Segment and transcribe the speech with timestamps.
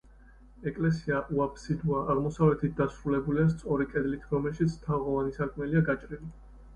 [0.69, 6.31] ეკლესია უაფსიდოა, აღმოსავლეთით დასრულებულია სწორი კედლით, რომელშიც თაღოვანი სარკმელია გაჭრილი.